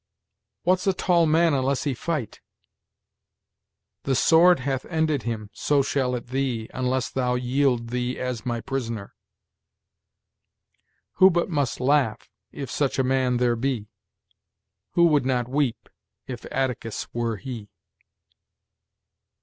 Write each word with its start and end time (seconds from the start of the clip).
"'What's 0.63 0.87
a 0.87 0.93
tall 0.93 1.27
man 1.27 1.53
unless 1.53 1.83
he 1.83 1.93
fight?' 1.93 2.41
"'The 4.01 4.15
sword 4.15 4.61
hath 4.61 4.83
ended 4.85 5.21
him: 5.21 5.51
so 5.53 5.83
shall 5.83 6.15
it 6.15 6.29
thee, 6.29 6.67
Unless 6.73 7.11
thou 7.11 7.35
yield 7.35 7.89
thee 7.89 8.17
as 8.17 8.43
my 8.43 8.61
prisoner.' 8.61 9.13
"'Who 11.17 11.29
but 11.29 11.51
must 11.51 11.79
laugh, 11.79 12.31
if 12.51 12.71
such 12.71 12.97
a 12.97 13.03
man 13.03 13.37
there 13.37 13.55
be? 13.55 13.91
Who 14.93 15.05
would 15.05 15.23
not 15.23 15.47
weep, 15.47 15.87
if 16.25 16.47
Atticus 16.49 17.07
were 17.13 17.35
he?' 17.37 17.69